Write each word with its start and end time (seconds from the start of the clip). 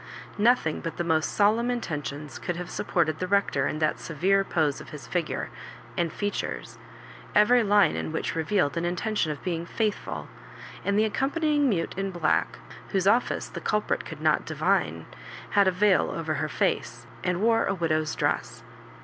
No 0.35 0.55
thing 0.55 0.79
but 0.81 0.97
the 0.97 1.03
most 1.03 1.31
solemn 1.31 1.69
intentions 1.69 2.39
could 2.39 2.55
have 2.55 2.71
supported 2.71 3.19
the 3.19 3.27
Rector 3.27 3.67
in 3.67 3.77
that 3.77 3.99
severe 3.99 4.43
pose 4.43 4.81
of 4.81 4.89
his 4.89 5.05
figure 5.05 5.51
and 5.95 6.11
features, 6.11 6.79
every 7.35 7.61
line 7.61 7.95
in 7.95 8.11
which 8.11 8.33
revealed 8.35 8.77
an 8.77 8.83
intention 8.83 9.31
of 9.31 9.43
being 9.43 9.63
"faithful;" 9.63 10.27
and 10.83 10.97
the 10.97 11.07
accom 11.07 11.31
panying 11.33 11.67
mute 11.67 11.93
in 11.99 12.09
black, 12.09 12.57
whose 12.89 13.05
office 13.05 13.47
the 13.47 13.61
culprit 13.61 14.03
could 14.03 14.21
not 14.21 14.43
divine, 14.43 15.05
had 15.51 15.67
a 15.67 15.71
veil 15.71 16.09
over 16.09 16.33
her 16.33 16.49
face, 16.49 17.05
and 17.23 17.39
wore 17.39 17.65
a 17.67 17.75
widow's 17.75 18.15
dress. 18.15 18.63